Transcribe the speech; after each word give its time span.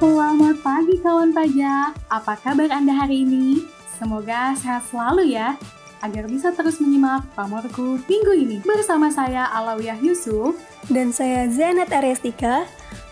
Selamat 0.00 0.56
pagi 0.64 0.96
kawan 0.96 1.28
pajak, 1.36 1.92
apa 2.08 2.32
kabar 2.40 2.72
Anda 2.72 3.04
hari 3.04 3.20
ini? 3.20 3.68
Semoga 4.00 4.56
sehat 4.56 4.88
selalu 4.88 5.36
ya, 5.36 5.60
agar 6.00 6.24
bisa 6.24 6.56
terus 6.56 6.80
menyimak 6.80 7.28
pamorku 7.36 8.00
minggu 8.08 8.32
ini. 8.32 8.56
Bersama 8.64 9.12
saya 9.12 9.52
Alawiyah 9.52 10.00
Yusuf 10.00 10.56
dan 10.88 11.12
saya 11.12 11.44
Zainat 11.52 11.92
Arestika. 11.92 12.64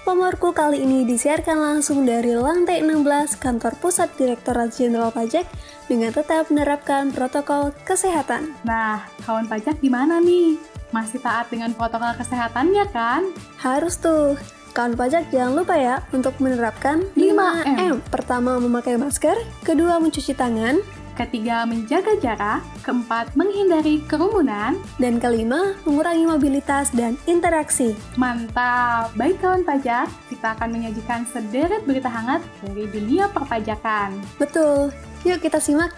Pamorku 0.08 0.56
kali 0.56 0.80
ini 0.80 1.04
disiarkan 1.04 1.60
langsung 1.60 2.08
dari 2.08 2.32
lantai 2.32 2.80
16 2.80 3.36
kantor 3.36 3.76
pusat 3.84 4.08
Direktorat 4.16 4.72
Jenderal 4.72 5.12
Pajak 5.12 5.44
dengan 5.92 6.16
tetap 6.16 6.48
menerapkan 6.48 7.12
protokol 7.12 7.68
kesehatan. 7.84 8.56
Nah, 8.64 9.04
kawan 9.28 9.44
pajak 9.44 9.76
gimana 9.84 10.24
nih? 10.24 10.56
Masih 10.88 11.20
taat 11.20 11.52
dengan 11.52 11.76
protokol 11.76 12.16
kesehatannya 12.16 12.88
kan? 12.96 13.28
Harus 13.60 14.00
tuh. 14.00 14.40
Kawan 14.78 14.94
pajak 14.94 15.34
jangan 15.34 15.58
lupa 15.58 15.74
ya 15.74 15.98
untuk 16.14 16.38
menerapkan 16.38 17.02
5M. 17.18 17.98
Pertama 18.14 18.62
memakai 18.62 18.94
masker, 18.94 19.34
kedua 19.66 19.98
mencuci 19.98 20.38
tangan, 20.38 20.78
ketiga 21.18 21.66
menjaga 21.66 22.14
jarak, 22.22 22.62
keempat 22.86 23.34
menghindari 23.34 24.06
kerumunan, 24.06 24.78
dan 25.02 25.18
kelima 25.18 25.74
mengurangi 25.82 26.30
mobilitas 26.30 26.94
dan 26.94 27.18
interaksi. 27.26 27.98
Mantap! 28.14 29.10
Baik 29.18 29.42
kawan 29.42 29.66
pajak, 29.66 30.06
kita 30.30 30.54
akan 30.54 30.70
menyajikan 30.70 31.26
sederet 31.26 31.82
berita 31.82 32.06
hangat 32.06 32.46
dari 32.62 32.86
dunia 32.86 33.26
perpajakan. 33.34 34.14
Betul, 34.38 34.94
yuk 35.26 35.42
kita 35.42 35.58
simak. 35.58 35.90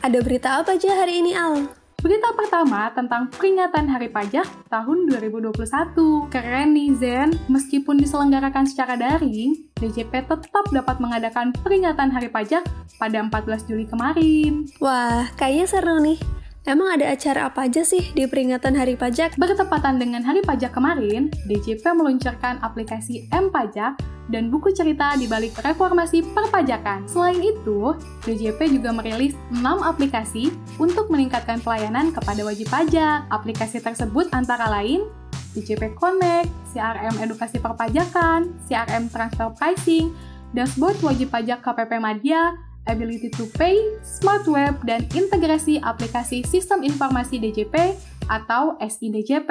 Ada 0.00 0.24
berita 0.24 0.64
apa 0.64 0.72
aja 0.72 1.04
hari 1.04 1.20
ini, 1.20 1.36
Al? 1.36 1.77
Berita 1.98 2.30
pertama 2.30 2.86
tentang 2.94 3.26
peringatan 3.26 3.90
Hari 3.90 4.14
Pajak 4.14 4.46
tahun 4.70 5.10
2021. 5.18 6.30
Keren 6.30 6.70
nih 6.70 6.94
Zen, 6.94 7.34
meskipun 7.50 7.98
diselenggarakan 7.98 8.70
secara 8.70 8.94
daring, 8.94 9.66
DJP 9.82 10.30
tetap 10.30 10.70
dapat 10.70 11.02
mengadakan 11.02 11.50
peringatan 11.50 12.14
Hari 12.14 12.30
Pajak 12.30 12.62
pada 13.02 13.18
14 13.18 13.66
Juli 13.66 13.90
kemarin. 13.90 14.70
Wah, 14.78 15.26
kayaknya 15.34 15.66
seru 15.66 15.98
nih. 15.98 16.37
Emang 16.68 16.92
ada 16.92 17.08
acara 17.08 17.48
apa 17.48 17.64
aja 17.64 17.80
sih 17.80 18.12
di 18.12 18.28
peringatan 18.28 18.76
Hari 18.76 19.00
Pajak? 19.00 19.40
Bertepatan 19.40 19.96
dengan 19.96 20.20
Hari 20.20 20.44
Pajak 20.44 20.76
kemarin, 20.76 21.32
DJP 21.48 21.80
meluncurkan 21.96 22.60
aplikasi 22.60 23.24
M-Pajak 23.32 23.96
dan 24.28 24.52
buku 24.52 24.76
cerita 24.76 25.16
di 25.16 25.24
balik 25.24 25.56
reformasi 25.64 26.20
perpajakan. 26.36 27.08
Selain 27.08 27.40
itu, 27.40 27.96
DJP 28.28 28.76
juga 28.76 28.92
merilis 28.92 29.32
6 29.48 29.64
aplikasi 29.64 30.52
untuk 30.76 31.08
meningkatkan 31.08 31.56
pelayanan 31.64 32.12
kepada 32.12 32.44
wajib 32.44 32.68
pajak. 32.68 33.24
Aplikasi 33.32 33.80
tersebut 33.80 34.28
antara 34.36 34.68
lain 34.68 35.08
DJP 35.56 35.96
Connect, 35.96 36.52
CRM 36.76 37.16
Edukasi 37.24 37.64
Perpajakan, 37.64 38.52
CRM 38.68 39.08
Transfer 39.08 39.48
Pricing, 39.56 40.12
Dashboard 40.52 41.00
Wajib 41.00 41.32
Pajak 41.32 41.64
KPP 41.64 41.96
Madya, 41.96 42.67
ability 42.88 43.28
to 43.36 43.44
pay, 43.54 43.76
smart 44.00 44.48
web, 44.48 44.74
dan 44.82 45.04
integrasi 45.12 45.78
aplikasi 45.84 46.42
sistem 46.48 46.82
informasi 46.82 47.38
DJP 47.38 47.94
atau 48.26 48.74
SIDJP. 48.80 49.50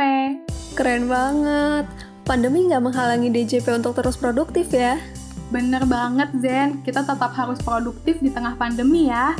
Keren 0.75 1.05
banget. 1.07 1.85
Pandemi 2.27 2.67
nggak 2.67 2.83
menghalangi 2.83 3.31
DJP 3.31 3.79
untuk 3.79 3.95
terus 3.95 4.19
produktif 4.19 4.67
ya? 4.75 4.99
Bener 5.47 5.87
banget, 5.87 6.27
Zen. 6.43 6.83
Kita 6.83 7.07
tetap 7.07 7.31
harus 7.31 7.55
produktif 7.63 8.19
di 8.19 8.27
tengah 8.27 8.59
pandemi 8.59 9.07
ya. 9.07 9.39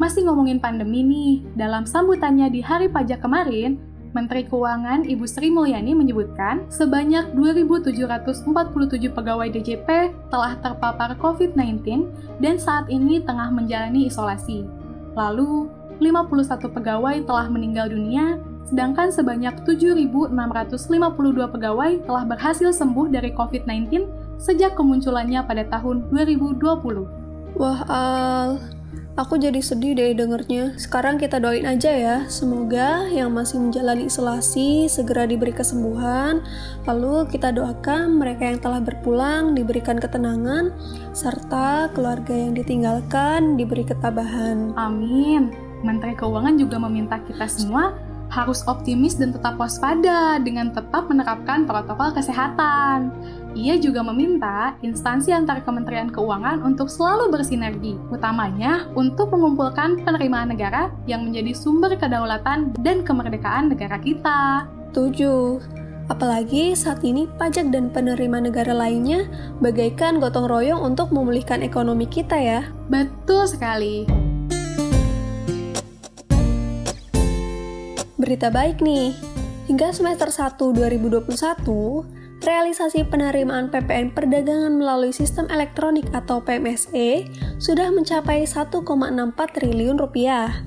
Masih 0.00 0.24
ngomongin 0.24 0.60
pandemi 0.60 1.04
nih, 1.04 1.32
dalam 1.56 1.84
sambutannya 1.84 2.48
di 2.48 2.60
Hari 2.64 2.88
Pajak 2.88 3.24
kemarin, 3.24 3.80
Menteri 4.14 4.46
Keuangan 4.46 5.02
Ibu 5.02 5.26
Sri 5.26 5.50
Mulyani 5.50 5.90
menyebutkan 5.90 6.70
sebanyak 6.70 7.34
2.747 7.34 8.46
pegawai 9.10 9.50
DJP 9.50 9.88
telah 10.30 10.54
terpapar 10.62 11.18
COVID-19 11.18 11.82
dan 12.38 12.54
saat 12.54 12.86
ini 12.86 13.18
tengah 13.26 13.50
menjalani 13.50 14.06
isolasi. 14.06 14.70
Lalu, 15.18 15.66
51 15.98 16.70
pegawai 16.70 17.26
telah 17.26 17.50
meninggal 17.50 17.90
dunia, 17.90 18.38
sedangkan 18.70 19.10
sebanyak 19.10 19.66
7.652 19.66 20.30
pegawai 21.50 21.90
telah 22.06 22.24
berhasil 22.24 22.70
sembuh 22.70 23.10
dari 23.10 23.34
COVID-19 23.34 24.06
sejak 24.38 24.78
kemunculannya 24.78 25.42
pada 25.42 25.66
tahun 25.74 26.06
2020. 26.14 27.58
Wah, 27.58 27.80
Al, 27.90 28.62
Aku 29.14 29.38
jadi 29.38 29.62
sedih 29.62 29.94
deh 29.94 30.10
dengernya. 30.10 30.74
Sekarang 30.74 31.22
kita 31.22 31.38
doain 31.38 31.62
aja 31.70 31.94
ya, 31.94 32.16
semoga 32.26 33.06
yang 33.06 33.30
masih 33.30 33.62
menjalani 33.62 34.10
isolasi 34.10 34.90
segera 34.90 35.22
diberi 35.22 35.54
kesembuhan. 35.54 36.42
Lalu 36.82 37.30
kita 37.30 37.54
doakan 37.54 38.18
mereka 38.18 38.50
yang 38.50 38.58
telah 38.58 38.82
berpulang 38.82 39.54
diberikan 39.54 40.02
ketenangan, 40.02 40.74
serta 41.14 41.94
keluarga 41.94 42.34
yang 42.34 42.58
ditinggalkan 42.58 43.54
diberi 43.54 43.86
ketabahan. 43.86 44.74
Amin. 44.74 45.54
Menteri 45.86 46.16
Keuangan 46.16 46.58
juga 46.58 46.80
meminta 46.82 47.20
kita 47.22 47.46
semua 47.46 47.94
harus 48.32 48.64
optimis 48.66 49.16
dan 49.16 49.30
tetap 49.32 49.58
waspada 49.60 50.38
dengan 50.42 50.72
tetap 50.72 51.06
menerapkan 51.08 51.68
protokol 51.68 52.12
kesehatan. 52.14 53.12
Ia 53.54 53.78
juga 53.78 54.02
meminta 54.02 54.74
instansi 54.82 55.30
antar 55.30 55.62
Kementerian 55.62 56.10
Keuangan 56.10 56.66
untuk 56.66 56.90
selalu 56.90 57.30
bersinergi, 57.30 57.94
utamanya 58.10 58.90
untuk 58.98 59.30
mengumpulkan 59.30 60.02
penerimaan 60.02 60.50
negara 60.50 60.90
yang 61.06 61.22
menjadi 61.22 61.54
sumber 61.54 61.94
kedaulatan 61.94 62.74
dan 62.82 63.06
kemerdekaan 63.06 63.70
negara 63.70 63.96
kita. 64.02 64.66
Tujuh. 64.90 65.62
Apalagi 66.12 66.76
saat 66.76 67.00
ini 67.00 67.24
pajak 67.40 67.72
dan 67.72 67.88
penerimaan 67.88 68.50
negara 68.50 68.76
lainnya 68.76 69.24
bagaikan 69.64 70.20
gotong 70.20 70.44
royong 70.50 70.82
untuk 70.84 71.08
memulihkan 71.14 71.64
ekonomi 71.64 72.04
kita 72.04 72.36
ya. 72.36 72.60
Betul 72.92 73.48
sekali. 73.48 74.23
Berita 78.24 78.48
baik 78.48 78.80
nih. 78.80 79.12
Hingga 79.68 79.92
semester 79.92 80.32
1 80.32 80.56
2021, 80.56 81.28
realisasi 82.40 83.04
penerimaan 83.04 83.68
PPN 83.68 84.16
perdagangan 84.16 84.80
melalui 84.80 85.12
sistem 85.12 85.44
elektronik 85.52 86.08
atau 86.08 86.40
PMSE 86.40 87.28
sudah 87.60 87.92
mencapai 87.92 88.48
1,64 88.48 88.80
triliun 89.36 90.00
rupiah. 90.00 90.64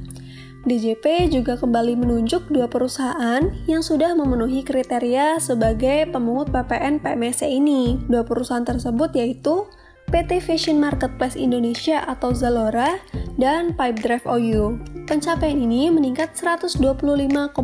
DJP 0.69 1.33
juga 1.33 1.57
kembali 1.57 1.97
menunjuk 1.97 2.45
dua 2.53 2.69
perusahaan 2.69 3.41
yang 3.65 3.81
sudah 3.81 4.13
memenuhi 4.13 4.61
kriteria 4.61 5.41
sebagai 5.41 6.13
pemungut 6.13 6.53
PPN 6.53 7.01
PMSE 7.01 7.49
ini. 7.49 7.97
Dua 8.05 8.21
perusahaan 8.21 8.69
tersebut 8.69 9.17
yaitu 9.17 9.65
PT 10.13 10.45
Fashion 10.45 10.77
Marketplace 10.77 11.33
Indonesia 11.33 12.05
atau 12.05 12.37
Zalora, 12.37 13.01
dan 13.41 13.73
Pipedrive 13.73 14.29
OU. 14.29 14.96
Pencapaian 15.07 15.55
ini 15.55 15.87
meningkat 15.87 16.35
125,2% 16.35 17.55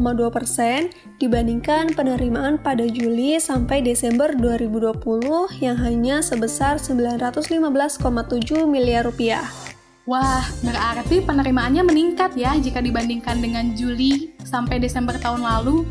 dibandingkan 1.20 1.92
penerimaan 1.92 2.56
pada 2.56 2.88
Juli 2.88 3.36
sampai 3.36 3.84
Desember 3.84 4.32
2020 4.32 5.60
yang 5.60 5.76
hanya 5.76 6.24
sebesar 6.24 6.80
915,7 6.80 8.00
miliar 8.64 9.04
rupiah. 9.04 9.44
Wah, 10.08 10.48
berarti 10.64 11.20
penerimaannya 11.20 11.84
meningkat 11.84 12.32
ya 12.40 12.56
jika 12.56 12.80
dibandingkan 12.80 13.36
dengan 13.44 13.76
Juli 13.76 14.32
sampai 14.48 14.80
Desember 14.80 15.20
tahun 15.20 15.44
lalu. 15.44 15.84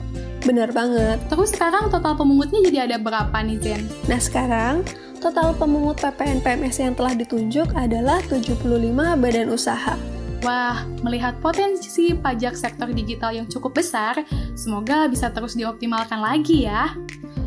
Benar 0.49 0.73
banget. 0.73 1.21
Terus 1.29 1.53
sekarang 1.53 1.93
total 1.93 2.17
pemungutnya 2.17 2.65
jadi 2.65 2.89
ada 2.89 2.97
berapa 2.97 3.37
nih, 3.45 3.61
Zen? 3.61 3.85
Nah 4.09 4.21
sekarang, 4.25 4.89
total 5.21 5.53
pemungut 5.53 6.01
PPN 6.01 6.41
PMS 6.41 6.81
yang 6.81 6.97
telah 6.97 7.13
ditunjuk 7.13 7.77
adalah 7.77 8.25
75 8.25 9.21
badan 9.21 9.53
usaha. 9.53 10.22
Wah, 10.43 10.83
melihat 11.07 11.39
potensi 11.39 12.11
pajak 12.19 12.59
sektor 12.59 12.91
digital 12.91 13.31
yang 13.31 13.47
cukup 13.47 13.79
besar, 13.79 14.27
semoga 14.59 15.07
bisa 15.07 15.31
terus 15.31 15.55
dioptimalkan 15.55 16.19
lagi 16.19 16.67
ya. 16.67 16.99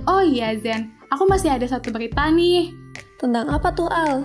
Oh 0.08 0.24
iya 0.24 0.56
Zen, 0.56 0.96
aku 1.12 1.28
masih 1.28 1.52
ada 1.52 1.68
satu 1.68 1.92
berita 1.92 2.32
nih. 2.32 2.72
Tentang 3.20 3.52
apa 3.52 3.76
tuh 3.76 3.92
Al? 3.92 4.24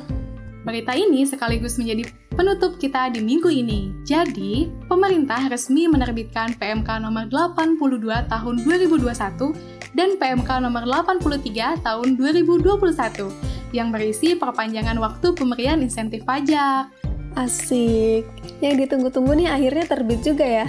Berita 0.63 0.95
ini 0.95 1.27
sekaligus 1.27 1.83
menjadi 1.83 2.15
penutup 2.31 2.79
kita 2.79 3.11
di 3.11 3.19
minggu 3.19 3.51
ini. 3.51 3.91
Jadi, 4.07 4.71
pemerintah 4.87 5.51
resmi 5.51 5.91
menerbitkan 5.91 6.55
PMK 6.55 7.03
nomor 7.03 7.27
82 7.27 8.31
tahun 8.31 8.55
2021 8.71 9.99
dan 9.99 10.15
PMK 10.15 10.51
nomor 10.63 10.87
83 10.87 11.83
tahun 11.83 12.09
2021 12.15 13.75
yang 13.75 13.91
berisi 13.91 14.39
perpanjangan 14.39 14.95
waktu 15.03 15.35
pemberian 15.35 15.83
insentif 15.83 16.23
pajak. 16.23 17.10
Asik. 17.39 18.27
Yang 18.59 18.75
ditunggu-tunggu 18.87 19.33
nih 19.39 19.49
akhirnya 19.51 19.85
terbit 19.87 20.21
juga 20.23 20.47
ya. 20.47 20.67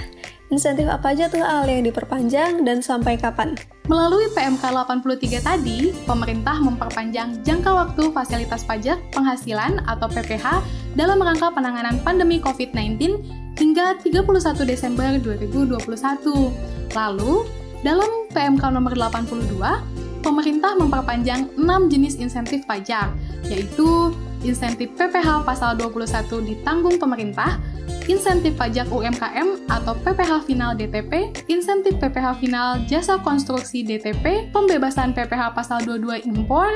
Insentif 0.52 0.84
apa 0.92 1.16
aja 1.16 1.32
tuh 1.32 1.40
Al 1.40 1.64
yang 1.72 1.88
diperpanjang 1.88 2.68
dan 2.68 2.84
sampai 2.84 3.16
kapan? 3.16 3.56
Melalui 3.88 4.28
PMK 4.36 4.60
83 4.60 5.40
tadi, 5.40 5.96
pemerintah 6.04 6.60
memperpanjang 6.60 7.40
jangka 7.40 7.72
waktu 7.72 8.12
fasilitas 8.12 8.68
pajak 8.68 9.00
penghasilan 9.16 9.80
atau 9.88 10.12
PPH 10.12 10.60
dalam 11.00 11.24
rangka 11.24 11.56
penanganan 11.56 12.04
pandemi 12.04 12.44
COVID-19 12.44 13.00
hingga 13.56 13.96
31 14.04 14.68
Desember 14.68 15.16
2021. 15.24 15.80
Lalu, 16.92 17.34
dalam 17.80 18.28
PMK 18.36 18.64
nomor 18.76 18.92
82, 19.00 20.01
pemerintah 20.22 20.78
memperpanjang 20.78 21.52
6 21.58 21.92
jenis 21.92 22.16
insentif 22.22 22.64
pajak, 22.70 23.12
yaitu 23.50 24.14
insentif 24.42 24.90
PPH 24.98 25.46
pasal 25.46 25.78
21 25.78 26.50
ditanggung 26.50 26.98
pemerintah, 26.98 27.62
insentif 28.10 28.58
pajak 28.58 28.90
UMKM 28.90 29.70
atau 29.70 29.94
PPH 30.02 30.50
final 30.50 30.74
DTP, 30.74 31.30
insentif 31.50 31.98
PPH 32.02 32.42
final 32.42 32.82
jasa 32.90 33.22
konstruksi 33.22 33.86
DTP, 33.86 34.50
pembebasan 34.50 35.14
PPH 35.14 35.54
pasal 35.54 35.86
22 35.86 36.26
impor, 36.26 36.70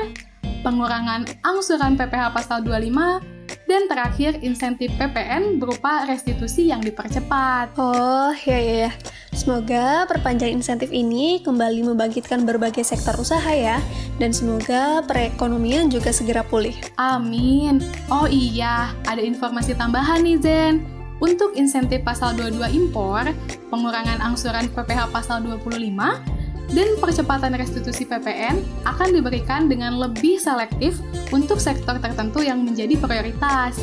pengurangan 0.62 1.26
angsuran 1.42 1.98
PPH 1.98 2.34
pasal 2.34 2.62
25, 2.62 3.35
dan 3.66 3.90
terakhir 3.90 4.38
insentif 4.42 4.94
PPN 4.96 5.58
berupa 5.58 6.06
restitusi 6.06 6.70
yang 6.70 6.80
dipercepat. 6.80 7.74
Oh, 7.78 8.32
ya 8.46 8.58
ya 8.58 8.74
ya. 8.88 8.92
Semoga 9.36 10.08
perpanjang 10.08 10.56
insentif 10.56 10.88
ini 10.88 11.44
kembali 11.44 11.84
membangkitkan 11.92 12.48
berbagai 12.48 12.88
sektor 12.88 13.12
usaha 13.20 13.52
ya, 13.52 13.84
dan 14.16 14.32
semoga 14.32 15.04
perekonomian 15.04 15.92
juga 15.92 16.08
segera 16.08 16.40
pulih. 16.40 16.72
Amin. 16.96 17.84
Oh 18.08 18.24
iya, 18.24 18.96
ada 19.04 19.20
informasi 19.20 19.76
tambahan 19.76 20.24
nih 20.24 20.40
Zen. 20.40 20.74
Untuk 21.20 21.56
insentif 21.56 22.04
pasal 22.04 22.36
22 22.36 22.64
impor, 22.76 23.24
pengurangan 23.72 24.20
angsuran 24.20 24.68
PPH 24.72 25.08
pasal 25.12 25.40
25, 25.44 26.35
dan 26.74 26.98
percepatan 26.98 27.54
restitusi 27.54 28.02
PPN 28.02 28.58
akan 28.88 29.14
diberikan 29.14 29.70
dengan 29.70 29.94
lebih 29.98 30.40
selektif 30.42 30.98
untuk 31.30 31.62
sektor 31.62 31.98
tertentu 32.02 32.42
yang 32.42 32.62
menjadi 32.66 32.98
prioritas. 32.98 33.78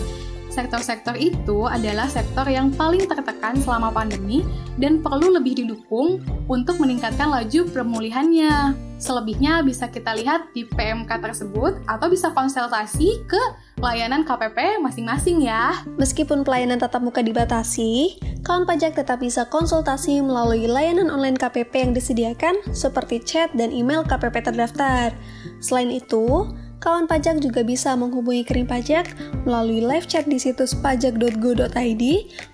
Sektor-sektor 0.53 1.17
itu 1.17 1.65
adalah 1.65 2.05
sektor 2.05 2.45
yang 2.45 2.69
paling 2.69 3.09
tertekan 3.09 3.57
selama 3.57 3.89
pandemi 3.89 4.45
dan 4.77 5.01
perlu 5.01 5.33
lebih 5.33 5.57
didukung 5.65 6.21
untuk 6.45 6.77
meningkatkan 6.77 7.33
laju 7.33 7.65
pemulihannya. 7.73 8.92
Selebihnya 9.03 9.59
bisa 9.67 9.91
kita 9.91 10.15
lihat 10.15 10.55
di 10.55 10.63
PMK 10.63 11.11
tersebut 11.19 11.75
atau 11.91 12.07
bisa 12.07 12.31
konsultasi 12.31 13.27
ke 13.27 13.41
layanan 13.83 14.23
KPP 14.23 14.79
masing-masing 14.79 15.43
ya. 15.43 15.83
Meskipun 15.99 16.47
pelayanan 16.47 16.79
tatap 16.79 17.03
muka 17.03 17.19
dibatasi, 17.19 18.15
kawan 18.47 18.63
pajak 18.63 18.95
tetap 18.95 19.19
bisa 19.19 19.43
konsultasi 19.51 20.23
melalui 20.23 20.71
layanan 20.71 21.11
online 21.11 21.35
KPP 21.35 21.83
yang 21.83 21.91
disediakan 21.91 22.55
seperti 22.71 23.19
chat 23.19 23.51
dan 23.51 23.75
email 23.75 24.07
KPP 24.07 24.39
terdaftar. 24.39 25.11
Selain 25.59 25.91
itu, 25.91 26.55
kawan 26.79 27.03
pajak 27.03 27.43
juga 27.43 27.59
bisa 27.59 27.99
menghubungi 27.99 28.47
kering 28.47 28.71
pajak 28.71 29.11
melalui 29.43 29.83
live 29.83 30.07
chat 30.07 30.23
di 30.31 30.39
situs 30.39 30.71
pajak.go.id 30.79 32.03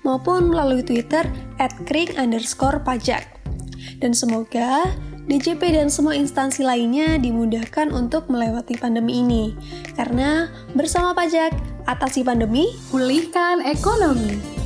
maupun 0.01 0.50
melalui 0.50 0.81
Twitter 0.81 1.30
at 1.62 1.78
underscore 2.18 2.81
pajak. 2.81 3.38
Dan 4.01 4.18
semoga 4.18 4.90
DJP 5.29 5.77
dan 5.77 5.93
semua 5.93 6.17
instansi 6.17 6.65
lainnya 6.65 7.21
dimudahkan 7.21 7.93
untuk 7.93 8.25
melewati 8.33 8.73
pandemi 8.81 9.21
ini. 9.21 9.53
Karena 9.93 10.49
bersama 10.73 11.13
pajak, 11.13 11.53
atasi 11.85 12.25
pandemi, 12.25 12.73
pulihkan 12.89 13.61
ekonomi. 13.61 14.59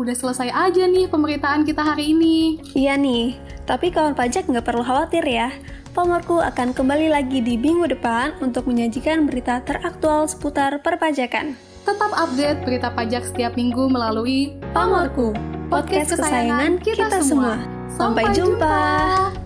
udah 0.00 0.16
selesai 0.16 0.48
aja 0.48 0.88
nih 0.88 1.12
pemberitaan 1.12 1.62
kita 1.68 1.84
hari 1.84 2.16
ini. 2.16 2.56
Iya 2.72 2.96
nih, 2.96 3.36
tapi 3.68 3.92
kawan 3.92 4.16
pajak 4.16 4.48
nggak 4.48 4.64
perlu 4.64 4.80
khawatir 4.80 5.20
ya. 5.22 5.52
Pamorku 5.92 6.40
akan 6.40 6.72
kembali 6.72 7.12
lagi 7.12 7.44
di 7.44 7.60
minggu 7.60 7.84
depan 7.92 8.32
untuk 8.40 8.64
menyajikan 8.64 9.28
berita 9.28 9.60
teraktual 9.60 10.24
seputar 10.24 10.80
perpajakan. 10.80 11.69
Tetap 11.90 12.14
update 12.14 12.62
berita 12.62 12.88
pajak 12.94 13.26
setiap 13.26 13.58
minggu 13.58 13.90
melalui 13.90 14.54
Pamorku, 14.70 15.34
podcast, 15.66 16.14
kesayangan 16.14 16.78
kita, 16.78 17.10
kita 17.10 17.18
semua. 17.18 17.58
Sampai, 17.90 18.30
jumpa. 18.30 19.39